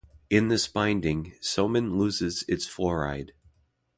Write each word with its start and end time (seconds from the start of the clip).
In 0.31 0.47
this 0.47 0.65
binding, 0.67 1.33
soman 1.43 1.95
loses 1.95 2.43
its 2.47 2.65
fluoride. 2.65 3.33